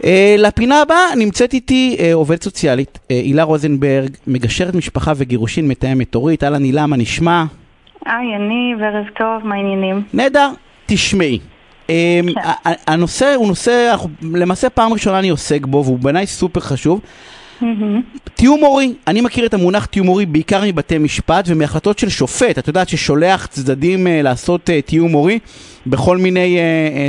Uh, 0.00 0.04
לפינה 0.38 0.82
הבאה 0.82 1.14
נמצאת 1.16 1.52
איתי 1.52 1.96
uh, 1.98 2.02
עובדת 2.14 2.42
סוציאלית, 2.42 2.98
uh, 2.98 3.00
הילה 3.08 3.42
רוזנברג, 3.42 4.16
מגשרת 4.26 4.74
משפחה 4.74 5.12
וגירושין, 5.16 5.68
מתאמת 5.68 6.14
הורית. 6.14 6.44
אהלן 6.44 6.62
הילה, 6.62 6.86
מה 6.86 6.96
נשמע? 6.96 7.44
היי, 8.06 8.36
אני 8.36 8.74
וערב 8.80 9.06
טוב, 9.18 9.48
מה 9.48 9.54
העניינים? 9.54 10.02
נהדר, 10.14 10.50
תשמעי. 10.86 11.38
Um, 11.86 11.90
הנושא 12.86 13.34
הוא 13.34 13.48
נושא, 13.48 13.88
אנחנו, 13.90 14.08
למעשה 14.34 14.70
פעם 14.70 14.92
ראשונה 14.92 15.18
אני 15.18 15.28
עוסק 15.28 15.66
בו, 15.66 15.84
והוא 15.84 15.98
בעיניי 15.98 16.26
סופר 16.26 16.60
חשוב. 16.60 17.00
תיאום 18.34 18.60
הורי, 18.60 18.94
אני 19.06 19.20
מכיר 19.20 19.46
את 19.46 19.54
המונח 19.54 19.86
תיאום 19.86 20.06
הורי 20.06 20.26
בעיקר 20.26 20.62
מבתי 20.66 20.98
משפט 20.98 21.44
ומהחלטות 21.48 21.98
של 21.98 22.08
שופט, 22.08 22.58
את 22.58 22.68
יודעת 22.68 22.88
ששולח 22.88 23.46
צדדים 23.46 24.06
uh, 24.06 24.10
לעשות 24.22 24.70
uh, 24.70 24.72
תיאום 24.86 25.12
הורי 25.12 25.38
בכל 25.86 26.16
מיני 26.18 26.58
uh, 26.58 26.60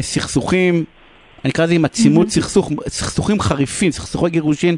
uh, 0.02 0.06
סכסוכים, 0.06 0.84
אני 1.44 1.52
אקרא 1.52 1.66
לזה 1.66 1.74
עם 1.74 1.86
עצימות 1.86 2.30
סכסוך, 2.30 2.72
סכסוכים 2.88 3.40
חריפים, 3.40 3.92
סכסוכי 3.92 4.30
גירושין 4.30 4.76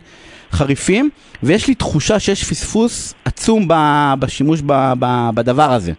חריפים, 0.51 1.09
ויש 1.43 1.67
לי 1.67 1.75
תחושה 1.75 2.19
שיש 2.19 2.43
פספוס 2.43 3.15
עצום 3.25 3.67
בשימוש 4.19 4.61
בדבר 5.33 5.71
הזה. 5.71 5.93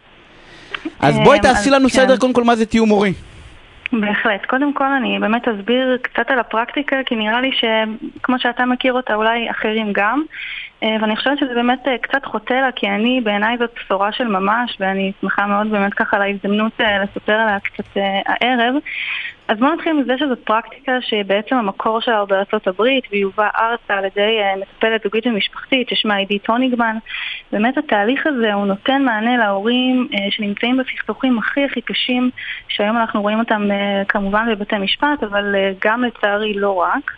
אז 1.01 1.16
בואי 1.24 1.41
תעשי 1.41 1.71
לנו 1.71 1.88
כן. 1.88 1.95
סדר 1.95 2.16
קודם 2.16 2.33
כל 2.33 2.45
מה 2.45 2.57
זה 2.57 2.66
תיאום 2.66 2.88
הורי. 2.88 3.12
בהחלט. 3.93 4.47
קודם 4.47 4.73
כל 4.73 4.84
אני 4.84 5.19
באמת 5.19 5.48
אסביר 5.48 5.98
קצת 6.02 6.30
על 6.30 6.38
הפרקטיקה, 6.38 6.96
כי 7.07 7.16
נראה 7.16 7.41
לי 7.41 7.51
שכמו 7.52 8.38
שאתה 8.38 8.66
מכיר 8.66 8.93
אותה, 8.93 9.15
אולי 9.15 9.51
אחרים 9.51 9.93
גם. 9.93 10.23
אה, 10.83 10.96
ואני 11.01 11.16
חושבת 11.16 11.38
שזה 11.38 11.55
באמת 11.55 11.88
אה, 11.88 11.98
קצת 11.98 12.24
חוטא 12.24 12.55
לה, 12.55 12.69
כי 12.77 12.88
אני, 12.88 13.21
בעיניי 13.24 13.57
זאת 13.59 13.71
בשורה 13.77 14.12
של 14.12 14.24
ממש, 14.24 14.77
ואני 14.80 15.12
שמחה 15.21 15.46
מאוד 15.46 15.71
באמת 15.71 15.95
ככה 15.95 16.16
על 16.16 16.23
ההזדמנות 16.23 16.73
אה, 16.80 17.05
לספר 17.05 17.33
עליה 17.33 17.59
קצת 17.60 17.85
הערב. 18.27 18.74
אז 19.48 19.59
בואו 19.59 19.74
נתחיל 19.74 19.92
מזה 19.92 20.18
שזאת 20.18 20.38
פרקטיקה 20.38 21.00
שבעצם 21.00 21.56
המקור 21.56 22.00
שלה 22.00 22.18
הוא 22.18 22.28
בארצות 22.28 22.66
הברית 22.66 23.04
והיא 23.10 23.24
הובאה 23.24 23.48
ארצה 23.59 23.95
על 23.95 24.04
ידי 24.04 24.38
מטפלת 24.60 25.02
זוגית 25.02 25.27
ומשפחתית 25.27 25.88
ששמה 25.88 26.16
עידית 26.16 26.43
טוניגמן. 26.43 26.96
באמת 27.52 27.79
התהליך 27.79 28.26
הזה 28.26 28.54
הוא 28.54 28.66
נותן 28.66 29.02
מענה 29.02 29.37
להורים 29.37 30.09
שנמצאים 30.30 30.76
בסכסוכים 30.76 31.38
הכי 31.38 31.65
הכי 31.65 31.80
קשים 31.80 32.30
שהיום 32.68 32.96
אנחנו 32.96 33.23
רואים 33.23 33.38
אותם 33.38 33.68
כמובן 34.09 34.46
בבתי 34.51 34.79
משפט 34.79 35.23
אבל 35.23 35.54
גם 35.84 36.04
לצערי 36.04 36.54
לא 36.54 36.74
רק. 36.74 37.12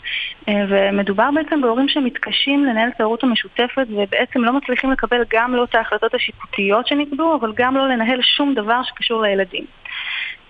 ומדובר 0.68 1.30
בעצם 1.34 1.60
בהורים 1.60 1.88
שמתקשים 1.88 2.64
לנהל 2.64 2.88
את 2.88 3.00
ההורות 3.00 3.22
המשותפת 3.22 3.86
ובעצם 3.90 4.44
לא 4.44 4.52
מצליחים 4.52 4.90
לקבל 4.90 5.24
גם 5.30 5.54
לא 5.54 5.64
את 5.64 5.74
ההחלטות 5.74 6.14
השיפוטיות 6.14 6.86
שנקבעו, 6.86 7.34
אבל 7.34 7.52
גם 7.56 7.76
לא 7.76 7.88
לנהל 7.88 8.22
שום 8.22 8.54
דבר 8.54 8.82
שקשור 8.82 9.22
לילדים. 9.22 9.64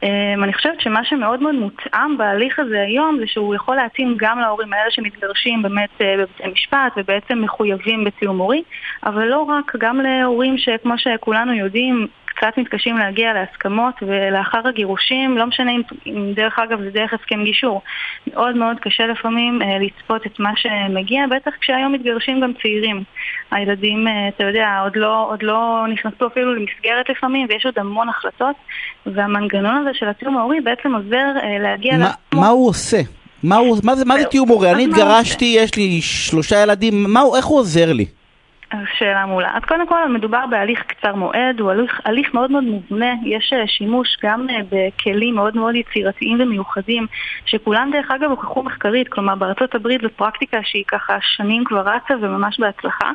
Um, 0.02 0.44
אני 0.44 0.52
חושבת 0.52 0.80
שמה 0.80 1.04
שמאוד 1.04 1.42
מאוד 1.42 1.54
מותאם 1.54 2.16
בהליך 2.18 2.58
הזה 2.58 2.80
היום 2.80 3.16
זה 3.20 3.26
שהוא 3.26 3.54
יכול 3.54 3.76
להתאים 3.76 4.14
גם 4.18 4.38
להורים 4.38 4.72
האלה 4.72 4.90
שמתגרשים 4.90 5.62
באמת 5.62 5.90
uh, 5.98 6.04
בבתי 6.18 6.48
משפט 6.52 6.92
ובעצם 6.96 7.42
מחויבים 7.42 8.04
בתיאום 8.04 8.38
הורי, 8.38 8.62
אבל 9.06 9.24
לא 9.24 9.42
רק, 9.42 9.72
גם 9.78 10.00
להורים 10.00 10.58
שכמו 10.58 10.98
שכולנו 10.98 11.52
יודעים 11.52 12.06
קצת 12.38 12.58
מתקשים 12.58 12.98
להגיע 12.98 13.32
להסכמות 13.32 13.94
ולאחר 14.02 14.68
הגירושים, 14.68 15.38
לא 15.38 15.46
משנה 15.46 15.70
אם, 15.72 15.82
אם 16.06 16.32
דרך 16.34 16.58
אגב 16.58 16.80
זה 16.80 16.90
דרך 16.90 17.12
הסכם 17.12 17.44
גישור, 17.44 17.82
מאוד 18.26 18.56
מאוד 18.56 18.76
קשה 18.80 19.06
לפעמים 19.06 19.62
אה, 19.62 19.78
לצפות 19.78 20.26
את 20.26 20.40
מה 20.40 20.50
שמגיע, 20.56 21.24
בטח 21.30 21.50
כשהיום 21.60 21.92
מתגרשים 21.92 22.40
גם 22.40 22.52
צעירים. 22.62 23.02
הילדים, 23.50 24.08
אה, 24.08 24.28
אתה 24.28 24.44
יודע, 24.44 24.80
עוד 24.82 24.96
לא, 24.96 25.26
עוד 25.30 25.42
לא 25.42 25.84
נכנסו 25.92 26.26
אפילו 26.26 26.54
למסגרת 26.54 27.08
לפעמים 27.08 27.46
ויש 27.50 27.66
עוד 27.66 27.78
המון 27.78 28.08
החלטות 28.08 28.56
והמנגנון 29.06 29.76
הזה 29.76 29.90
של 29.92 30.08
התיאום 30.08 30.36
ההורי 30.36 30.60
בעצם 30.60 30.94
עוזר 30.94 31.26
אה, 31.42 31.58
להגיע 31.58 31.98
לעצמו. 31.98 32.40
מה 32.40 32.48
הוא 32.48 32.68
עושה? 32.68 33.00
מה, 33.42 33.56
הוא, 33.56 33.78
מה, 33.84 33.94
זה, 33.94 34.04
מה 34.04 34.18
זה 34.18 34.24
תיאום 34.24 34.48
הורי? 34.48 34.72
אני 34.72 34.84
התגרשתי, 34.84 35.54
יש 35.58 35.74
לי 35.74 36.00
שלושה 36.02 36.62
ילדים, 36.62 37.04
מה, 37.08 37.20
איך 37.36 37.46
הוא 37.46 37.58
עוזר 37.58 37.92
לי? 37.92 38.06
שאלה 38.98 39.26
מעולה. 39.26 39.50
אז 39.54 39.62
קודם 39.62 39.86
כל 39.86 40.08
מדובר 40.08 40.46
בהליך 40.50 40.82
קצר 40.82 41.14
מועד, 41.14 41.60
הוא 41.60 41.70
הליך, 41.70 42.00
הליך 42.04 42.34
מאוד 42.34 42.50
מאוד 42.50 42.64
מובנה, 42.64 43.12
יש 43.24 43.52
אה, 43.52 43.66
שימוש 43.66 44.18
גם 44.22 44.46
אה, 44.50 44.56
בכלים 44.70 45.34
מאוד 45.34 45.56
מאוד 45.56 45.74
יצירתיים 45.74 46.40
ומיוחדים, 46.40 47.06
שכולם 47.46 47.90
דרך 47.92 48.10
אגב 48.10 48.30
הוכחו 48.30 48.62
מחקרית, 48.62 49.08
כלומר 49.08 49.34
בארצות 49.34 49.74
הברית 49.74 50.00
זו 50.00 50.08
פרקטיקה 50.16 50.58
שהיא 50.62 50.84
ככה 50.88 51.18
שנים 51.20 51.64
כבר 51.64 51.80
רצה 51.80 52.14
וממש 52.20 52.60
בהצלחה. 52.60 53.10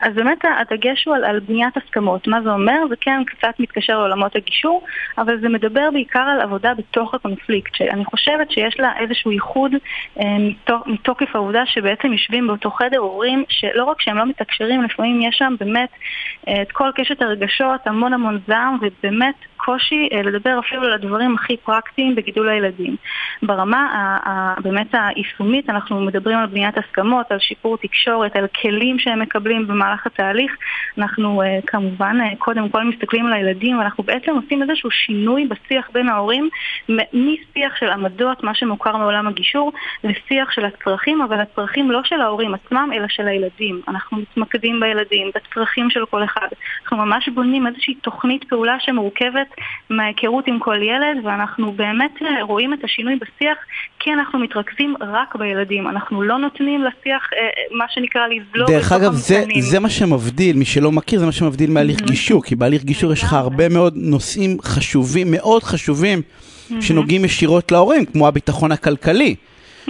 אז 0.00 0.14
באמת 0.14 0.44
הדגש 0.60 1.04
הוא 1.04 1.14
על, 1.14 1.24
על 1.24 1.40
בניית 1.40 1.76
הסכמות. 1.76 2.28
מה 2.28 2.42
זה 2.42 2.50
אומר? 2.50 2.78
זה 2.88 2.94
כן 3.00 3.22
קצת 3.26 3.54
מתקשר 3.58 3.98
לעולמות 3.98 4.36
הגישור, 4.36 4.84
אבל 5.18 5.40
זה 5.40 5.48
מדבר 5.48 5.88
בעיקר 5.92 6.20
על 6.20 6.40
עבודה 6.40 6.74
בתוך 6.74 7.14
הקונפליקט, 7.14 7.74
שאני 7.74 8.04
חושבת 8.04 8.50
שיש 8.50 8.80
לה 8.80 8.92
איזשהו 8.98 9.32
ייחוד 9.32 9.72
אה, 10.20 10.24
מתוק, 10.38 10.86
מתוקף 10.86 11.36
העובדה 11.36 11.66
שבעצם 11.66 12.12
יושבים 12.12 12.46
באותו 12.46 12.70
חדר 12.70 12.98
הורים 12.98 13.44
שלא 13.48 13.84
רק 13.84 14.00
שהם 14.00 14.16
לא 14.16 14.26
מתקשרים, 14.26 14.82
לפעמים 14.92 15.22
יש 15.22 15.36
שם 15.38 15.54
באמת 15.60 15.88
אה, 16.48 16.62
את 16.62 16.72
כל 16.72 16.90
קשת 16.94 17.22
הרגשות, 17.22 17.86
המון 17.86 18.12
המון 18.12 18.40
זעם, 18.46 18.78
ובאמת 18.80 19.34
קושי 19.64 20.08
אה, 20.12 20.22
לדבר 20.22 20.58
אפילו 20.58 20.82
על 20.82 20.92
הדברים 20.92 21.34
הכי 21.34 21.56
פרקטיים 21.56 22.14
בגידול 22.14 22.48
הילדים. 22.48 22.96
ברמה 23.42 24.18
באמת 24.62 24.86
היישומית 24.92 25.70
אנחנו 25.70 26.00
מדברים 26.00 26.38
על 26.38 26.46
בניית 26.46 26.78
הסכמות, 26.78 27.32
על 27.32 27.38
שיפור 27.38 27.76
תקשורת, 27.76 28.36
על 28.36 28.46
כלים 28.60 28.98
שהם 28.98 29.20
מקבלים 29.20 29.66
במהלך 29.66 30.06
התהליך. 30.06 30.56
אנחנו 30.98 31.42
אה, 31.42 31.58
כמובן 31.66 32.18
קודם 32.38 32.68
כל 32.68 32.84
מסתכלים 32.84 33.26
על 33.26 33.32
הילדים, 33.32 33.78
ואנחנו 33.78 34.04
בעצם 34.04 34.34
עושים 34.34 34.62
איזשהו 34.62 34.90
שינוי 34.90 35.46
בשיח 35.46 35.90
בין 35.92 36.08
ההורים, 36.08 36.48
משיח 37.12 37.76
של 37.76 37.90
עמדות, 37.90 38.44
מה 38.44 38.54
שמוכר 38.54 38.96
מעולם 38.96 39.28
הגישור, 39.28 39.72
לשיח 40.04 40.50
של 40.50 40.64
הצרכים, 40.64 41.22
אבל 41.22 41.40
הצרכים 41.40 41.90
לא 41.90 42.00
של 42.04 42.20
ההורים 42.20 42.54
עצמם, 42.54 42.90
אלא 42.94 43.06
של 43.08 43.28
הילדים. 43.28 43.80
אנחנו 43.88 44.18
מתמקדים 44.18 44.80
בילדים, 44.80 45.30
בצרכים 45.34 45.90
של 45.90 46.06
כל 46.06 46.24
אחד. 46.24 46.48
אנחנו 46.82 46.96
ממש 46.96 47.28
בונים 47.28 47.66
איזושהי 47.66 47.94
תוכנית 47.94 48.44
פעולה 48.44 48.76
שמורכבת 48.80 49.51
מההיכרות 49.90 50.46
עם 50.46 50.58
כל 50.58 50.76
ילד, 50.82 51.24
ואנחנו 51.24 51.72
באמת 51.72 52.10
אה, 52.22 52.42
רואים 52.42 52.74
את 52.74 52.84
השינוי 52.84 53.16
בשיח 53.16 53.58
כי 53.98 54.12
אנחנו 54.12 54.38
מתרכזים 54.38 54.94
רק 55.00 55.36
בילדים. 55.36 55.88
אנחנו 55.88 56.22
לא 56.22 56.38
נותנים 56.38 56.84
לשיח, 56.84 57.22
אה, 57.32 57.76
מה 57.76 57.84
שנקרא, 57.90 58.22
לזלוג 58.26 58.70
דרך 58.70 58.92
אגב, 58.92 59.12
זה, 59.12 59.44
זה 59.60 59.80
מה 59.80 59.90
שמבדיל, 59.90 60.56
מי 60.56 60.64
שלא 60.64 60.92
מכיר, 60.92 61.20
זה 61.20 61.26
מה 61.26 61.32
שמבדיל 61.32 61.70
מהליך 61.70 61.98
mm-hmm. 61.98 62.06
גישור, 62.06 62.42
כי 62.42 62.56
בהליך 62.56 62.84
גישור 62.84 63.12
יש 63.12 63.22
לך 63.22 63.32
הרבה 63.32 63.68
מאוד 63.68 63.94
נושאים 63.96 64.56
חשובים, 64.62 65.30
מאוד 65.30 65.62
חשובים, 65.62 66.22
mm-hmm. 66.22 66.74
שנוגעים 66.80 67.24
ישירות 67.24 67.72
להורים, 67.72 68.04
כמו 68.04 68.28
הביטחון 68.28 68.72
הכלכלי. 68.72 69.34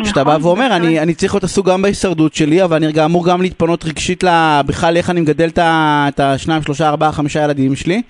שאתה 0.05 0.25
בא 0.25 0.31
נכון, 0.31 0.43
ואומר, 0.43 0.77
אני, 0.77 1.01
אני 1.01 1.15
צריך 1.15 1.35
להיות 1.35 1.45
עסוק 1.45 1.69
גם 1.69 1.83
בהישרדות 1.83 2.35
שלי, 2.35 2.65
אבל 2.65 2.85
אני 2.85 3.05
אמור 3.05 3.27
גם 3.27 3.43
להתפנות 3.43 3.85
רגשית 3.85 4.25
בכלל 4.67 4.97
איך 4.97 5.11
אני 5.11 5.21
מגדל 5.21 5.49
את 5.59 6.21
השניים, 6.21 6.63
שלושה, 6.63 6.89
ארבעה, 6.89 7.13
חמישה 7.13 7.45
ילדים 7.45 7.77
שלי. 7.77 8.03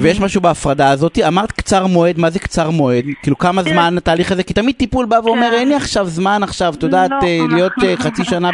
ויש 0.00 0.20
משהו 0.20 0.40
בהפרדה 0.40 0.90
הזאת, 0.90 1.18
אמרת 1.28 1.52
קצר 1.52 1.86
מועד, 1.86 2.18
מה 2.18 2.30
זה 2.30 2.38
קצר 2.38 2.70
מועד? 2.70 3.04
כאילו 3.22 3.38
כמה 3.38 3.62
זמן 3.62 3.94
התהליך 3.98 4.32
הזה? 4.32 4.42
כי 4.42 4.54
תמיד 4.54 4.74
טיפול 4.74 5.06
בא 5.06 5.18
ואומר, 5.24 5.50
כן. 5.50 5.56
אין 5.58 5.68
לי 5.68 5.74
עכשיו 5.74 6.06
זמן 6.06 6.42
עכשיו, 6.42 6.74
את 6.78 6.82
יודעת, 6.82 7.10
לא, 7.10 7.16
אה, 7.22 7.38
להיות 7.50 7.72
אה, 7.82 7.92
נכון. 7.92 8.10
חצי 8.10 8.24
שנה 8.24 8.50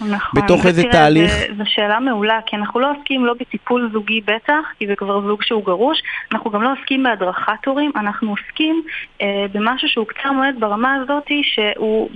נכון. 0.00 0.42
בתוך 0.42 0.66
איזה 0.66 0.82
תהליך. 0.92 1.32
זו 1.56 1.64
שאלה 1.66 2.00
מעולה, 2.00 2.38
כי 2.46 2.56
אנחנו 2.56 2.80
לא 2.80 2.92
עוסקים 2.96 3.26
לא 3.26 3.34
בטיפול 3.40 3.90
זוגי 3.92 4.20
בטח, 4.20 4.64
כי 4.78 4.86
זה 4.86 4.96
כבר 4.96 5.20
זוג 5.20 5.42
שהוא 5.42 5.64
גרוש, 5.64 6.02
אנחנו 6.32 6.50
גם 6.50 6.62
לא 6.62 6.72
עוסקים 6.78 7.02
בהדרכת 7.02 7.66
הורים, 7.66 7.92
אנחנו 7.96 8.30
עוסקים 8.30 8.82
אה, 9.22 9.46
במשהו 9.52 9.88
שהוא 9.88 10.06
קצר 10.06 10.32
מועד 10.32 10.54
ברמה 10.58 10.94
הזאת, 10.94 11.30
שהוא, 11.42 12.10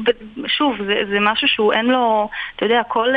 שוב, 0.47 0.77
זה 1.11 1.19
משהו 1.21 1.49
שהוא 1.49 1.73
אין 1.73 1.87
לו, 1.87 2.29
אתה 2.57 2.65
יודע, 2.65 2.83
כל 2.89 3.09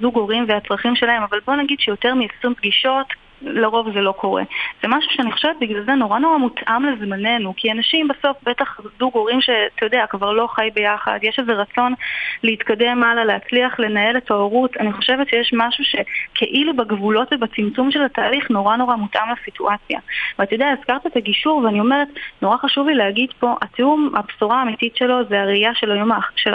זוג 0.00 0.14
הורים 0.16 0.44
והצרכים 0.48 0.96
שלהם, 0.96 1.22
אבל 1.22 1.38
בוא 1.46 1.54
נגיד 1.54 1.80
שיותר 1.80 2.14
מ-20 2.14 2.54
פגישות, 2.56 3.06
לרוב 3.42 3.92
זה 3.92 4.00
לא 4.00 4.12
קורה. 4.12 4.42
זה 4.82 4.88
משהו 4.88 5.10
שאני 5.10 5.32
חושבת 5.32 5.56
בגלל 5.60 5.82
זה 5.82 5.94
נורא 5.94 6.18
נורא 6.18 6.36
מותאם 6.36 6.84
לזמננו, 6.84 7.54
כי 7.56 7.72
אנשים 7.72 8.08
בסוף, 8.08 8.36
בטח 8.42 8.80
זוג 8.98 9.14
הורים 9.14 9.40
שאתה 9.40 9.86
יודע, 9.86 10.04
כבר 10.10 10.32
לא 10.32 10.46
חי 10.46 10.68
ביחד, 10.74 11.18
יש 11.22 11.38
איזה 11.38 11.52
רצון 11.52 11.94
להתקדם 12.42 13.02
הלאה, 13.02 13.24
להצליח 13.24 13.78
לנהל 13.78 14.16
את 14.16 14.30
ההורות. 14.30 14.76
אני 14.76 14.92
חושבת 14.92 15.28
שיש 15.28 15.52
משהו 15.56 15.84
שכאילו 15.84 16.76
בגבולות 16.76 17.32
ובצמצום 17.32 17.90
של 17.90 18.04
התהליך 18.04 18.50
נורא 18.50 18.76
נורא 18.76 18.96
מותאם 18.96 19.32
לסיטואציה. 19.32 20.00
ואתה 20.38 20.54
יודע, 20.54 20.68
הזכרת 20.78 21.06
את 21.06 21.16
הגישור, 21.16 21.58
ואני 21.58 21.80
אומרת, 21.80 22.08
נורא 22.42 22.56
חשוב 22.56 22.88
לי 22.88 22.94
להגיד 22.94 23.30
פה, 23.38 23.54
התיאום, 23.62 24.10
הבשורה 24.16 24.60
האמיתית 24.60 24.96
שלו 24.96 25.24
זה 25.28 25.40
הראייה 25.40 25.74
של 25.74 25.90
היום 25.92 26.10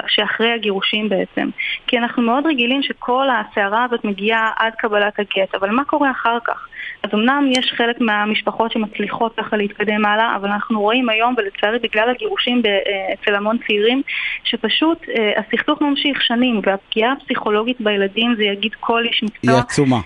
שאחרי 0.08 0.52
הגירושים 0.52 1.10
בעצם. 1.10 1.50
כי 1.88 1.98
אנחנו 1.98 2.24
מאוד 2.24 2.46
רגילים 2.46 2.84
שכל 2.84 3.28
הסערה 3.30 3.84
הזאת 3.84 4.06
מגיעה 4.06 4.52
עד 4.58 4.74
קבלת 4.76 5.20
הגט, 5.20 5.56
אבל 5.56 5.70
מה 5.70 5.84
קורה 5.84 6.12
אחר 6.12 6.38
כך? 6.44 6.68
אז 7.04 7.10
אמנם 7.14 7.50
יש 7.52 7.74
חלק 7.78 8.02
מהמשפחות 8.02 8.72
שמצליחות 8.72 9.36
ככה 9.38 9.58
להתקדם 9.58 10.06
הלאה, 10.06 10.36
אבל 10.36 10.50
אנחנו 10.50 10.82
רואים 10.82 11.10
היום, 11.10 11.36
ולצערי 11.38 11.80
בגלל 11.80 12.10
הגירושים 12.10 12.62
אה, 12.66 13.14
אצל 13.14 13.36
המון 13.36 13.58
צעירים, 13.68 14.02
שפשוט 14.44 14.98
אה, 15.10 15.32
הסכסוך 15.38 15.82
ממשיך 15.82 16.22
שנים, 16.22 16.62
והפגיעה 16.66 17.12
הפסיכולוגית 17.12 17.82
בילדים, 17.82 18.34
זה 18.38 18.44
יגיד 18.44 18.72
כל 18.80 19.04
איש 19.06 19.24
מקצוע. 19.24 19.54
היא 19.54 19.60
עצומה. 19.60 20.00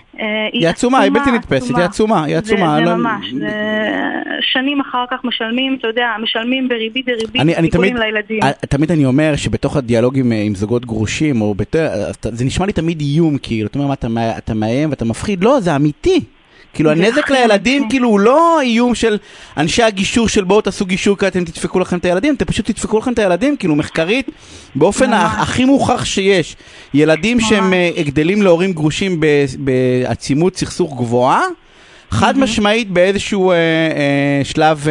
היא 0.52 0.68
עצומה, 0.68 1.00
היא 1.00 1.12
בלתי 1.12 1.30
נתפסת, 1.30 1.76
היא 1.76 1.84
עצומה, 1.84 2.24
היא 2.24 2.36
עצומה. 2.36 2.76
זה 2.78 2.84
לא- 2.84 2.96
ממש, 2.96 3.26
שנים 4.40 4.80
אחר 4.80 5.04
כך 5.10 5.24
משלמים, 5.24 5.76
אתה 5.80 5.88
יודע, 5.88 6.08
משלמים 6.22 6.68
בריבית 6.68 7.06
דריבית 7.06 7.42
סיכונים 7.60 7.96
לילדים. 7.96 8.40
תמיד 8.68 8.92
אני 8.92 9.04
אומר 9.04 9.36
שבתוך 9.36 9.76
הדיאלוגים 9.76 10.32
עם 10.32 10.54
זוגות 10.54 10.86
גרושים, 10.86 11.42
זה 12.22 12.44
נשמע 12.44 12.66
לי 12.66 12.72
תמיד 12.72 13.00
איום, 13.00 13.38
כאילו, 13.38 13.68
אתה 13.68 13.78
אומר, 13.78 13.92
אתה 14.38 14.54
מאיים 14.54 14.90
ואתה 14.90 15.04
מפחיד, 15.04 15.44
לא, 15.44 15.60
זה 15.60 15.76
אמיתי. 15.76 16.35
כאילו 16.76 16.90
הנזק 16.90 17.30
לילדים 17.30 17.88
כאילו 17.88 18.08
הוא 18.08 18.20
לא 18.20 18.60
איום 18.60 18.94
של 18.94 19.18
אנשי 19.56 19.82
הגישור 19.82 20.28
של 20.28 20.44
בואו 20.44 20.60
תעשו 20.60 20.86
גישור 20.86 21.16
כי 21.18 21.26
אתם 21.26 21.44
תדפקו 21.44 21.80
לכם 21.80 21.98
את 21.98 22.04
הילדים, 22.04 22.34
אתם 22.34 22.44
פשוט 22.44 22.66
תדפקו 22.66 22.98
לכם 22.98 23.12
את 23.12 23.18
הילדים, 23.18 23.56
כאילו 23.56 23.74
מחקרית, 23.74 24.30
באופן 24.74 25.12
הכי 25.12 25.64
מוכח 25.64 26.04
שיש. 26.04 26.56
ילדים 26.94 27.40
שהם 27.40 27.72
אה, 27.72 27.90
גדלים 28.02 28.42
להורים 28.42 28.72
גרושים 28.72 29.20
בעצימות 29.58 30.56
סכסוך 30.56 30.96
גבוהה, 30.96 31.42
חד 32.10 32.38
משמעית 32.38 32.90
באיזשהו 32.90 33.50
אה, 33.50 33.56
אה, 33.56 34.44
שלב... 34.44 34.86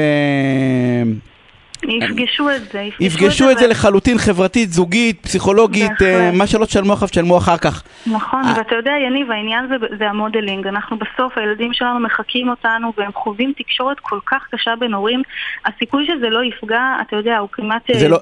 יפגשו 1.90 2.50
את 2.50 2.62
זה. 2.72 2.88
יפגשו 3.00 3.52
את 3.52 3.58
זה 3.58 3.68
לחלוטין, 3.68 4.18
חברתית, 4.18 4.74
זוגית, 4.74 5.22
פסיכולוגית, 5.22 6.02
אה, 6.02 6.32
מה 6.34 6.48
שלא 6.48 6.66
תשלמו 6.66 6.94
עכשיו, 6.94 7.08
תשלמו 7.08 7.38
אחר 7.38 7.58
כך. 7.58 7.84
נכון, 8.08 8.42
אה. 8.46 8.54
ואתה 8.58 8.76
יודע, 8.76 8.92
יניב, 9.08 9.32
העניין 9.32 9.66
זה 10.00 10.10
המודלינג. 10.10 10.68
אנחנו 10.68 10.98
בסוף, 10.98 11.38
הילדים 11.38 11.74
שלנו 11.74 12.00
מחקים 12.00 12.50
אותנו, 12.50 12.94
והם 12.98 13.12
חווים 13.14 13.54
תקשורת 13.58 14.00
כל 14.00 14.20
כך 14.26 14.48
קשה 14.52 14.72
בין 14.80 14.94
הורים. 14.94 15.22
הסיכוי 15.66 16.06
שזה 16.06 16.30
לא 16.30 16.40
יפגע, 16.44 16.82
אתה 17.02 17.16
יודע, 17.16 17.38
הוא 17.38 17.50
כמעט... 17.52 17.82
זה 17.94 18.10
לא, 18.10 18.18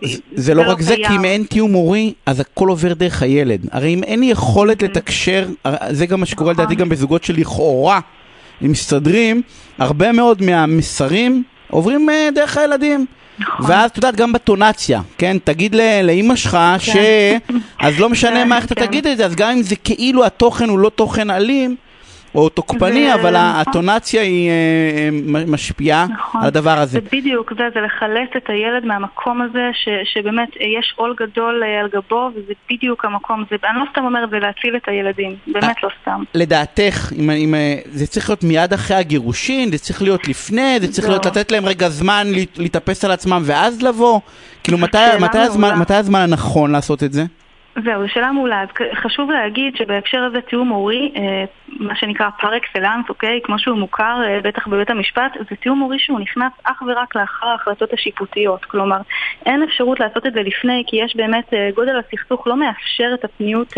לא, 0.48 0.54
לא 0.66 0.72
רק 0.72 0.82
זה, 0.82 0.96
כי 0.96 1.16
אם 1.16 1.26
אין 1.26 1.44
תיאום 1.44 1.74
הורי, 1.74 2.14
אז 2.26 2.40
הכל 2.40 2.70
עובר 2.70 2.94
דרך 2.94 3.22
הילד. 3.22 3.60
הרי 3.72 3.94
אם 3.94 4.04
אין 4.04 4.24
יכולת 4.24 4.74
אוקיי. 4.74 4.88
לתקשר, 4.88 5.46
זה 5.90 6.06
גם 6.06 6.20
מה 6.20 6.26
שקורה 6.26 6.54
לדעתי 6.54 6.74
נכון. 6.74 6.86
גם 6.86 6.90
בזוגות 6.90 7.24
שלכאורה 7.24 8.00
מסתדרים, 8.62 9.42
הרבה 9.78 10.12
מאוד 10.12 10.42
מהמסרים 10.42 11.44
עוברים 11.70 12.10
אה, 12.10 12.30
דרך 12.36 12.58
הילדים. 12.58 13.06
נכון. 13.40 13.66
ואז 13.70 13.92
את 13.92 13.98
יודעת, 13.98 14.16
גם 14.16 14.34
בטונציה, 14.34 15.02
כן? 15.18 15.38
תגיד 15.44 15.76
לאימא 16.04 16.36
שלך 16.36 16.52
כן. 16.52 16.80
ש... 16.80 16.96
אז 17.80 18.00
לא 18.00 18.10
משנה 18.10 18.36
כן, 18.44 18.48
מה 18.48 18.58
איך 18.58 18.66
אתה 18.66 18.76
כן. 18.76 18.86
תגיד 18.86 19.08
את 19.08 19.18
זה, 19.18 19.26
אז 19.26 19.36
גם 19.36 19.52
אם 19.52 19.62
זה 19.62 19.76
כאילו 19.76 20.26
התוכן 20.26 20.70
הוא 20.70 20.80
לא 20.80 20.90
תוכן 20.90 21.30
אלים, 21.30 21.76
או 22.36 22.50
תוקפני, 22.50 23.08
ו... 23.10 23.14
אבל 23.14 23.38
נכון. 23.38 23.62
הטונציה 23.62 24.22
היא 24.22 24.50
אה, 24.50 24.54
אה, 25.36 25.46
משפיעה 25.48 26.06
נכון. 26.10 26.42
על 26.42 26.48
הדבר 26.48 26.80
הזה. 26.80 27.00
זה 27.00 27.18
בדיוק 27.18 27.54
זה, 27.58 27.64
זה 27.74 27.82
לחלץ 27.82 28.30
את 28.38 28.50
הילד 28.50 28.86
מהמקום 28.86 29.42
הזה, 29.42 29.70
ש, 29.74 29.90
שבאמת 30.14 30.50
יש 30.56 30.94
עול 30.96 31.16
גדול 31.20 31.64
אה, 31.64 31.80
על 31.80 31.90
גבו, 31.94 32.30
וזה 32.36 32.54
בדיוק 32.72 33.06
המקום. 33.06 33.44
זה, 33.50 33.56
אני 33.70 33.80
לא 33.80 33.86
סתם 33.92 34.06
אומרת, 34.06 34.30
זה 34.30 34.40
להציל 34.40 34.76
את 34.76 34.88
הילדים, 34.88 35.36
באמת 35.48 35.84
לא 35.84 35.90
סתם. 36.02 36.24
לדעתך, 36.34 37.12
אם, 37.18 37.30
אם, 37.30 37.56
זה 37.86 38.08
צריך 38.08 38.30
להיות 38.30 38.44
מיד 38.44 38.74
אחרי 38.74 38.98
הגירושין, 38.98 39.72
זה 39.72 39.78
צריך 39.78 40.02
להיות 40.02 40.28
לפני, 40.28 40.80
זה 40.80 40.92
צריך 40.92 41.08
לא. 41.08 41.14
להיות 41.14 41.26
לתת 41.26 41.52
להם 41.52 41.66
רגע 41.66 41.90
זמן 41.90 42.28
להתאפס 42.58 43.06
על 43.06 43.12
עצמם 43.12 43.42
ואז 43.46 43.82
לבוא? 43.82 44.20
כאילו, 44.64 44.78
מתי, 44.78 44.98
מתי, 45.20 45.38
הזמן, 45.38 45.80
מתי 45.80 45.94
הזמן 45.94 46.20
הנכון 46.20 46.72
לעשות 46.72 47.04
את 47.04 47.14
זה? 47.14 47.24
זהו, 47.76 48.02
זו 48.02 48.14
שאלה 48.14 48.32
מעולה. 48.32 48.62
אז 48.62 48.68
חשוב 48.96 49.32
להגיד 49.32 49.76
שבהקשר 49.76 50.24
הזה 50.24 50.42
תיאום 50.42 50.70
הורי, 50.70 51.12
אה, 51.16 51.44
מה 51.68 51.96
שנקרא 51.96 52.30
פר 52.42 52.58
אקסלנס, 52.58 53.06
אוקיי? 53.10 53.40
כמו 53.44 53.60
שהוא 53.60 53.78
מוכר 53.78 54.22
אה, 54.28 54.40
בטח 54.44 54.68
בבית 54.68 54.90
המשפט, 54.90 55.32
זה 55.50 55.56
תיאום 55.56 55.80
הורי 55.80 56.00
שהוא 56.00 56.20
נכנס 56.20 56.52
אך 56.64 56.82
ורק 56.88 57.16
לאחר 57.16 57.46
ההחלטות 57.46 57.94
השיפוטיות. 57.94 58.66
כלומר, 58.66 58.98
אין 59.46 59.64
אפשרות 59.64 60.00
לעשות 60.00 60.26
את 60.26 60.34
זה 60.34 60.42
לפני, 60.42 60.84
כי 60.88 60.96
יש 60.96 61.16
באמת, 61.16 61.54
אה, 61.54 61.70
גודל 61.76 62.00
הסכסוך 62.00 62.48
לא 62.48 62.58
מאפשר 62.58 63.12
את 63.14 63.26
הפניות, 63.26 63.74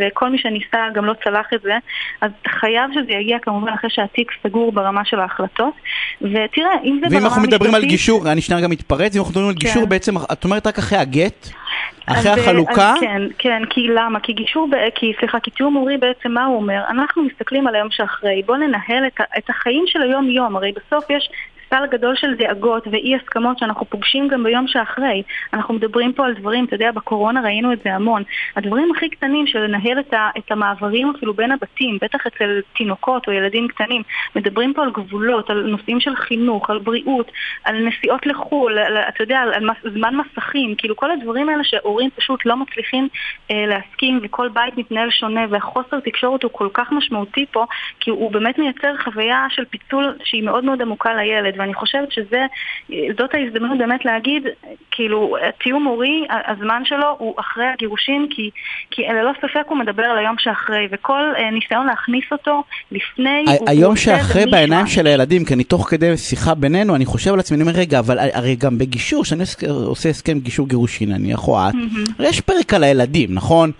וכל 0.00 0.28
מי 0.28 0.38
שניסה 0.38 0.78
גם 0.94 1.04
לא 1.04 1.14
צלח 1.24 1.46
את 1.54 1.62
זה. 1.62 1.78
אז 2.20 2.30
חייב 2.48 2.90
שזה 2.94 3.12
יגיע 3.12 3.38
כמובן 3.38 3.72
אחרי 3.72 3.90
שהתיק 3.90 4.32
סגור 4.42 4.72
ברמה 4.72 5.04
של 5.04 5.20
ההחלטות. 5.20 5.74
ותראה, 6.20 6.34
אם 6.34 6.48
זה 6.50 6.60
ברמה 6.60 6.76
המשפטית... 6.90 7.12
ואם 7.12 7.24
אנחנו 7.24 7.42
מדברים 7.42 7.74
על 7.74 7.84
גישור, 7.84 8.32
אני 8.32 8.40
שנייה 8.40 8.62
גם 8.62 8.70
מתפרץ, 8.70 9.14
אם 9.14 9.20
אנחנו 9.20 9.30
מדברים 9.30 9.48
על 9.48 9.54
גישור, 9.54 9.82
כן. 9.82 9.88
בעצם, 9.88 10.14
את 10.32 10.44
אומרת 10.44 10.66
רק 10.66 10.78
אחרי 10.78 10.98
הגט? 10.98 11.61
אחרי 12.06 12.32
אז, 12.32 12.38
החלוקה? 12.38 12.92
אז 12.92 13.00
כן, 13.00 13.22
כן, 13.38 13.62
כי 13.70 13.88
למה? 13.88 14.20
כי 14.20 14.32
גישור, 14.32 14.68
כי 14.94 15.12
סליחה, 15.18 15.40
כי 15.40 15.50
תיאום 15.50 15.74
הורי 15.74 15.96
בעצם 15.96 16.32
מה 16.32 16.44
הוא 16.44 16.56
אומר? 16.56 16.82
אנחנו 16.88 17.22
מסתכלים 17.22 17.66
על 17.66 17.74
היום 17.74 17.88
שאחרי, 17.90 18.42
בואו 18.46 18.58
ננהל 18.58 19.06
את, 19.06 19.20
את 19.38 19.50
החיים 19.50 19.84
של 19.86 20.02
היום-יום, 20.02 20.56
הרי 20.56 20.72
בסוף 20.72 21.10
יש 21.10 21.30
סל 21.72 21.86
גדול 21.90 22.16
של 22.16 22.34
דאגות 22.34 22.86
ואי 22.86 23.16
הסכמות 23.16 23.58
שאנחנו 23.58 23.86
פוגשים 23.86 24.28
גם 24.28 24.44
ביום 24.44 24.66
שאחרי. 24.66 25.22
אנחנו 25.52 25.74
מדברים 25.74 26.12
פה 26.12 26.26
על 26.26 26.34
דברים, 26.34 26.64
אתה 26.64 26.74
יודע, 26.74 26.90
בקורונה 26.90 27.40
ראינו 27.40 27.72
את 27.72 27.78
זה 27.84 27.94
המון. 27.94 28.22
הדברים 28.56 28.92
הכי 28.96 29.08
קטנים 29.08 29.46
של 29.46 29.58
לנהל 29.58 30.00
את, 30.00 30.14
ה, 30.14 30.30
את 30.38 30.52
המעברים 30.52 31.12
אפילו 31.16 31.34
בין 31.34 31.52
הבתים, 31.52 31.98
בטח 32.02 32.26
אצל 32.26 32.60
תינוקות 32.76 33.28
או 33.28 33.32
ילדים 33.32 33.68
קטנים, 33.68 34.02
מדברים 34.36 34.74
פה 34.74 34.82
על 34.82 34.90
גבולות, 34.90 35.50
על 35.50 35.66
נושאים 35.66 36.00
של 36.00 36.16
חינוך, 36.16 36.70
על 36.70 36.78
בריאות, 36.78 37.32
על 37.64 37.88
נסיעות 37.88 38.26
לחו"ל, 38.26 38.78
על, 38.78 38.96
אתה 38.96 39.22
יודע, 39.22 39.38
על, 39.38 39.52
על 39.54 39.90
זמן 39.94 40.14
מסכים, 40.16 40.74
כאילו 40.78 40.96
כל 40.96 41.10
הדברים 41.10 41.48
האלה 41.48 41.64
שהורים 41.64 42.10
פשוט 42.16 42.46
לא 42.46 42.56
מצליחים 42.56 43.08
אה, 43.50 43.66
להסכים 43.66 44.20
וכל 44.22 44.48
בית 44.48 44.76
מתנהל 44.76 45.10
שונה 45.10 45.40
והחוסר 45.50 46.00
תקשורת 46.00 46.42
הוא 46.42 46.50
כל 46.54 46.68
כך 46.74 46.92
משמעותי 46.92 47.46
פה, 47.50 47.66
כי 48.00 48.10
הוא 48.10 48.32
באמת 48.32 48.58
מייצר 48.58 48.96
חוויה 49.04 49.46
של 49.50 49.64
פיצול 49.64 50.16
שהיא 50.24 50.42
מאוד 50.42 50.64
מאוד 50.64 50.82
עמוקה 50.82 51.14
לילד. 51.14 51.61
ואני 51.62 51.74
חושבת 51.74 52.08
שזאת 52.12 53.34
ההזדמנות 53.34 53.78
באמת 53.78 54.04
להגיד, 54.04 54.46
כאילו, 54.90 55.36
תיאום 55.62 55.84
הורי, 55.84 56.26
הזמן 56.46 56.82
שלו 56.84 57.16
הוא 57.18 57.34
אחרי 57.40 57.64
הגירושין, 57.66 58.26
כי, 58.30 58.50
כי 58.90 59.02
ללא 59.02 59.32
ספק 59.38 59.64
הוא 59.68 59.78
מדבר 59.78 60.02
על 60.02 60.18
היום 60.18 60.36
שאחרי, 60.38 60.88
וכל 60.90 61.32
אה, 61.38 61.50
ניסיון 61.50 61.86
להכניס 61.86 62.24
אותו 62.32 62.62
לפני... 62.92 63.44
היום 63.66 63.96
שאחרי 63.96 64.46
בעיניים 64.46 64.86
של 64.86 65.06
הילדים, 65.06 65.44
כי 65.44 65.54
אני 65.54 65.64
תוך 65.64 65.90
כדי 65.90 66.16
שיחה 66.16 66.54
בינינו, 66.54 66.94
אני 66.94 67.06
חושב 67.06 67.32
על 67.32 67.40
עצמי, 67.40 67.56
אני 67.56 67.62
אומר, 67.62 67.78
רגע, 67.80 67.98
אבל 67.98 68.18
הרי 68.32 68.56
גם 68.56 68.78
בגישור, 68.78 69.22
כשאני 69.22 69.44
עושה 69.68 70.08
הסכם 70.08 70.38
גישור 70.38 70.68
גירושין, 70.68 71.12
נניח, 71.12 71.48
או 71.48 71.58
את, 71.58 71.74
יש 72.18 72.40
פרק 72.40 72.74
על 72.74 72.84
הילדים, 72.84 73.28
נכון? 73.34 73.72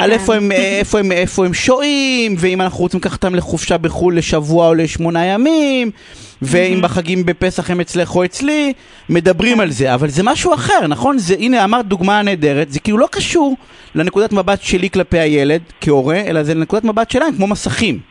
על 0.00 0.12
איפה 0.12 0.34
הם, 0.34 0.52
איפה, 0.52 0.98
הם, 0.98 1.12
איפה 1.12 1.46
הם 1.46 1.54
שוהים, 1.54 2.34
ואם 2.38 2.60
אנחנו 2.60 2.78
רוצים 2.78 3.00
לקחת 3.00 3.12
אותם 3.12 3.34
לחופשה 3.34 3.78
בחו"ל 3.78 4.18
לשבוע 4.18 4.68
או 4.68 4.74
לשמונה 4.74 5.26
ימים, 5.26 5.90
ואם 6.42 6.78
בחגים 6.82 7.26
בפסח 7.26 7.70
הם 7.70 7.80
אצלך 7.80 8.16
או 8.16 8.24
אצלי, 8.24 8.72
מדברים 9.08 9.60
על 9.60 9.70
זה, 9.70 9.94
אבל 9.94 10.08
זה 10.08 10.22
משהו 10.22 10.54
אחר, 10.54 10.86
נכון? 10.88 11.18
זה, 11.18 11.34
הנה 11.34 11.64
אמרת 11.64 11.86
דוגמה 11.86 12.22
נהדרת, 12.22 12.72
זה 12.72 12.80
כאילו 12.80 12.98
לא 12.98 13.08
קשור 13.10 13.56
לנקודת 13.94 14.32
מבט 14.32 14.62
שלי 14.62 14.90
כלפי 14.90 15.18
הילד 15.18 15.60
כהורה, 15.80 16.20
אלא 16.26 16.42
זה 16.42 16.54
לנקודת 16.54 16.84
מבט 16.84 17.10
שלהם, 17.10 17.36
כמו 17.36 17.46
מסכים. 17.46 18.09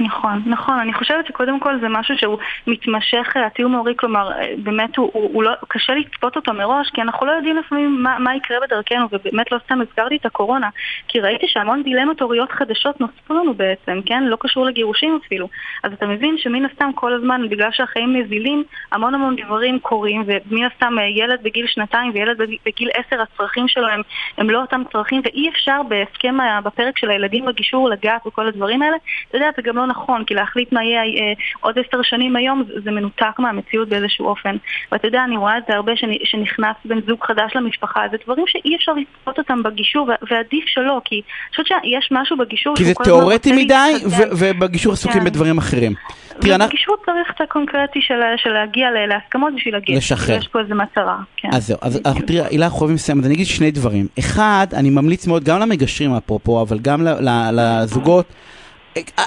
נכון, 0.00 0.42
נכון. 0.46 0.78
אני 0.78 0.92
חושבת 0.92 1.26
שקודם 1.26 1.60
כל 1.60 1.80
זה 1.80 1.88
משהו 1.88 2.18
שהוא 2.18 2.38
מתמשך, 2.66 3.36
התיאום 3.46 3.74
ההורי, 3.74 3.94
כלומר, 3.96 4.30
באמת 4.58 4.96
הוא, 4.96 5.10
הוא, 5.12 5.30
הוא 5.32 5.42
לא, 5.42 5.50
קשה 5.68 5.94
לצפות 5.94 6.36
אותו 6.36 6.52
מראש, 6.52 6.90
כי 6.90 7.02
אנחנו 7.02 7.26
לא 7.26 7.32
יודעים 7.32 7.56
לפעמים 7.56 8.02
מה, 8.02 8.18
מה 8.18 8.36
יקרה 8.36 8.58
בדרכנו, 8.60 9.06
ובאמת 9.12 9.52
לא 9.52 9.58
סתם 9.64 9.80
הזכרתי 9.80 10.16
את 10.16 10.26
הקורונה, 10.26 10.68
כי 11.08 11.20
ראיתי 11.20 11.46
שהמון 11.48 11.82
דילמות 11.82 12.22
הוריות 12.22 12.52
חדשות 12.52 13.00
נוספו 13.00 13.34
לנו 13.34 13.54
בעצם, 13.54 14.00
כן? 14.06 14.24
לא 14.24 14.36
קשור 14.40 14.66
לגירושים 14.66 15.18
אפילו. 15.26 15.48
אז 15.82 15.92
אתה 15.92 16.06
מבין 16.06 16.38
שמן 16.38 16.64
הסתם 16.64 16.90
כל 16.94 17.12
הזמן, 17.12 17.48
בגלל 17.48 17.70
שהחיים 17.72 18.16
נזילים, 18.16 18.64
המון 18.92 19.14
המון 19.14 19.36
דברים 19.36 19.78
קורים, 19.78 20.22
ומן 20.26 20.64
הסתם 20.64 20.98
אה, 20.98 21.04
ילד 21.04 21.42
בגיל 21.42 21.66
שנתיים 21.66 22.12
וילד 22.14 22.38
בגיל 22.66 22.90
עשר, 22.94 23.22
הצרכים 23.22 23.68
שלו 23.68 23.88
הם, 23.88 24.00
הם 24.38 24.50
לא 24.50 24.60
אותם 24.60 24.82
צרכים, 24.92 25.20
ואי 25.24 25.48
אפשר 25.48 25.80
בהסכם, 25.88 26.36
בפרק 26.64 26.98
של 26.98 27.10
הילדים 27.10 27.46
בגישור 27.46 27.88
לגעת 27.88 28.26
וכל 28.26 28.46
הדברים 28.46 28.82
האלה. 28.82 28.96
אתה 29.28 29.36
יודע, 29.36 29.50
זה 29.56 29.62
גם 29.62 29.76
לא 29.76 29.85
נכון, 29.86 30.24
כי 30.24 30.34
להחליט 30.34 30.72
מה 30.72 30.84
יהיה 30.84 31.00
אה, 31.00 31.32
עוד 31.60 31.78
עשר 31.78 32.02
שנים 32.02 32.36
היום 32.36 32.62
זה 32.84 32.90
מנותק 32.90 33.38
מהמציאות 33.38 33.88
באיזשהו 33.88 34.26
אופן. 34.26 34.56
ואתה 34.92 35.06
יודע, 35.06 35.24
אני 35.24 35.36
רואה 35.36 35.58
את 35.58 35.62
זה 35.68 35.74
הרבה 35.74 35.92
שנכנס 36.24 36.76
בן 36.84 37.00
זוג 37.06 37.24
חדש 37.24 37.52
למשפחה, 37.54 38.00
זה 38.10 38.16
דברים 38.24 38.44
שאי 38.46 38.76
אפשר 38.76 38.92
לצפות 38.92 39.38
אותם 39.38 39.62
בגישור, 39.62 40.08
ועדיף 40.30 40.64
שלא, 40.66 41.00
כי 41.04 41.14
אני 41.14 41.50
חושבת 41.50 41.66
שיש 41.66 42.08
משהו 42.10 42.36
בגישור 42.36 42.76
כי 42.76 42.84
זה 42.84 42.94
תיאורטי 43.04 43.52
מדי, 43.52 43.92
ובגישור 44.38 44.92
עסוקים 44.92 45.20
כן. 45.20 45.26
בדברים 45.26 45.58
אחרים. 45.58 45.94
ובגישור 46.42 46.96
צריך 47.06 47.32
את 47.36 47.40
הקונקרטי 47.40 48.00
של 48.38 48.50
להגיע 48.50 48.88
להסכמות 49.08 49.54
בשביל 49.56 49.74
להגיע. 49.74 49.96
לשחרר. 49.96 50.38
יש 50.38 50.48
פה 50.48 50.60
איזה 50.60 50.74
מטרה. 50.74 51.16
כן. 51.36 51.48
אז 51.52 51.66
זהו, 51.66 51.78
אז 51.82 52.00
תראה, 52.26 52.46
הילה, 52.48 52.66
אנחנו 52.66 52.78
חייבים 52.78 52.94
לסיים, 52.94 53.18
אז 53.18 53.26
אני 53.26 53.34
אגיד 53.34 53.46
שני 53.46 53.70
דברים. 53.70 54.06
אחד, 54.18 54.66
אני 54.72 54.90
ממליץ 54.90 55.26
מאוד 55.26 55.44
גם 55.44 55.60
למגשרים 55.60 56.14
אפרופו, 56.14 56.62
אבל 56.62 56.78
גם 56.78 57.06
לזוגות. 57.52 58.26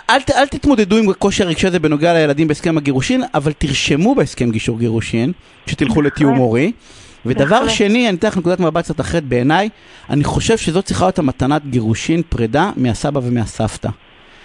אל, 0.10 0.20
אל 0.36 0.48
תתמודדו 0.48 0.98
עם 0.98 1.10
הקושי 1.10 1.44
הרגשי 1.44 1.68
הזה 1.68 1.80
בנוגע 1.80 2.14
לילדים 2.14 2.48
בהסכם 2.48 2.78
הגירושין, 2.78 3.24
אבל 3.34 3.52
תרשמו 3.52 4.16
בהסכם 4.16 4.52
גישור 4.52 4.80
גירושין, 4.80 5.32
שתלכו 5.68 6.02
לתיאום 6.02 6.36
הורי. 6.36 6.72
ודבר 7.26 7.68
שני, 7.68 8.10
אני 8.10 8.18
אתן 8.18 8.28
לך 8.28 8.38
נקודת 8.38 8.60
מבט 8.60 8.84
קצת 8.84 9.00
אחרת 9.00 9.24
בעיניי, 9.24 9.70
אני 10.10 10.24
חושב 10.24 10.58
שזאת 10.58 10.86
צריכה 10.86 11.06
להיות 11.06 11.20
המתנת 11.20 11.62
גירושין 11.66 12.22
פרידה 12.30 12.72
מהסבא 12.76 13.20
ומהסבתא. 13.24 13.90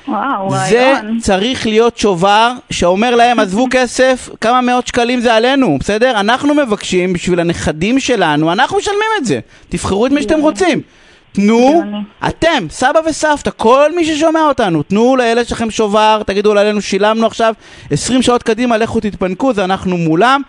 וואו, 0.09 0.51
זה 0.51 0.93
רעיון. 0.93 1.19
צריך 1.21 1.67
להיות 1.67 1.99
שובר 1.99 2.53
שאומר 2.71 3.15
להם, 3.15 3.41
עזבו 3.41 3.67
כסף, 3.71 4.29
כמה 4.41 4.61
מאות 4.61 4.87
שקלים 4.87 5.21
זה 5.21 5.35
עלינו, 5.35 5.79
בסדר? 5.81 6.21
אנחנו 6.21 6.55
מבקשים 6.55 7.13
בשביל 7.13 7.41
הנכדים 7.41 8.01
שלנו, 8.01 8.53
אנחנו 8.53 8.79
משלמים 8.79 9.01
את 9.19 9.25
זה. 9.25 9.41
תבחרו 9.69 10.07
את 10.07 10.13
מי 10.13 10.23
שאתם 10.23 10.41
רוצים. 10.41 10.81
תנו, 11.35 11.69
הגיוני. 11.69 11.99
אתם, 12.29 12.67
סבא 12.71 12.99
וסבתא, 13.07 13.51
כל 13.57 13.91
מי 13.97 14.05
ששומע 14.05 14.41
אותנו, 14.41 14.83
תנו 14.83 15.17
לילד 15.17 15.47
שלכם 15.47 15.71
שובר, 15.71 16.23
תגידו 16.27 16.53
עלינו, 16.53 16.81
שילמנו 16.81 17.27
עכשיו 17.27 17.55
20 17.91 18.23
שעות 18.23 18.43
קדימה, 18.43 18.77
לכו 18.77 19.01
תתפנקו, 19.01 19.53
זה 19.53 19.65
אנחנו 19.65 19.97
מולם. 19.97 20.43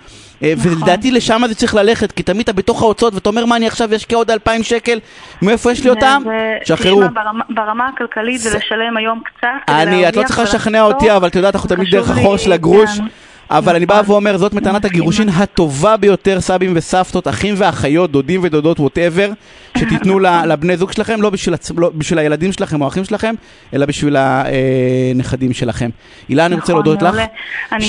אה, 0.43 0.53
נכון. 0.57 0.71
ולדעתי 0.73 1.11
לשם 1.11 1.41
זה 1.47 1.55
צריך 1.55 1.75
ללכת, 1.75 2.11
כי 2.11 2.23
תמיד 2.23 2.41
אתה 2.41 2.53
בתוך 2.53 2.81
ההוצאות 2.81 3.13
ואתה 3.13 3.29
אומר, 3.29 3.45
מה 3.45 3.55
אני 3.55 3.67
עכשיו 3.67 3.95
אשקיע 3.95 4.17
עוד 4.17 4.31
2,000 4.31 4.63
שקל, 4.63 4.99
מאיפה 5.41 5.71
יש 5.71 5.83
לי 5.83 5.89
אותם? 5.89 6.23
שחררו. 6.63 7.01
ברמה, 7.13 7.43
ברמה 7.49 7.89
הכלכלית 7.95 8.41
זה 8.41 8.57
לשלם 8.57 8.97
היום 8.97 9.21
קצת 9.25 9.47
אני, 9.67 10.09
את 10.09 10.15
לא 10.15 10.23
צריכה. 10.23 10.43
לשכנע 10.43 10.81
אותי, 10.81 11.11
אבל 11.11 11.27
את 11.27 11.35
יודעת, 11.35 11.55
אנחנו 11.55 11.69
תמיד 11.69 11.91
דרך 11.91 12.09
החור 12.09 12.37
של 12.37 12.51
הגרוש. 12.51 12.99
אבל 13.49 13.75
אני 13.75 13.85
בא. 13.85 14.01
ואומר, 14.07 14.37
זאת 14.37 14.53
מתנת. 14.53 14.85
הגירושין 14.85 15.29
הטובה 15.29 15.97
ביותר, 15.97 16.41
סבים 16.41 16.73
וסבתות, 16.75 17.27
אחים 17.27 17.53
ואחיות, 17.57 18.11
דודים 18.11 18.39
ודודות, 18.43 18.79
ווטאבר, 18.79 19.29
שתיתנו 19.77 20.19
לבני 20.19 20.77
זוג 20.77 20.91
שלכם, 20.91 21.21
לא 21.21 21.29
בשביל, 21.29 21.55
עצ- 21.55 21.73
לא 21.77 21.91
בשביל 21.95 22.19
הילדים 22.19 22.51
שלכם 22.51 22.81
או 22.81 22.85
האחים 22.85 23.03
שלכם, 23.03 23.35
אלא 23.73 23.85
בשביל 23.85 24.15
הנכדים 24.17 25.53
שלכם. 25.53 25.89
הילה, 26.29 26.45
אני 26.45 26.55
רוצה 26.55 26.73
נכון, 26.73 26.85
להודות 26.85 27.01
לך, 27.01 27.09
מעולה. 27.09 27.25
אני- 27.71 27.83
אה, 27.83 27.87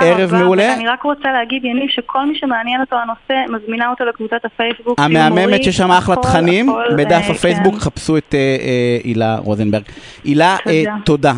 שערב 0.00 0.34
מעולה. 0.34 0.74
רק 0.92 1.02
רוצה 1.02 1.28
להגיד, 1.32 1.64
יניב, 1.64 1.88
שכל 1.90 2.26
מי 2.26 2.38
שמעניין 2.38 2.80
אותו 2.80 2.96
הנושא, 2.96 3.52
מזמינה 3.62 3.90
אותו 3.90 4.04
לקבוצת 4.04 4.44
הפייסבוק. 4.44 5.00
המהממת 5.00 5.64
שיש 5.64 5.76
שם 5.76 5.90
אחלה 5.90 6.16
תכנים, 6.16 6.68
בדף 6.98 7.12
אה, 7.28 7.30
הפייסבוק 7.30 7.74
כן. 7.74 7.80
חפשו 7.80 8.16
את 8.16 8.34
אה, 8.34 8.38
אה, 8.38 8.98
הילה 9.04 9.36
רוזנברג. 9.38 9.82
הילה, 10.24 10.56
אה. 10.66 10.82
תודה. 11.04 11.32